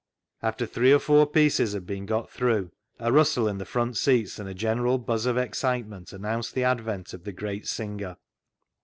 [0.41, 4.39] After three or four pieces had been got through, a rustle in the front seats
[4.39, 8.17] and a general buzz of excitement announced the advent of the great singer.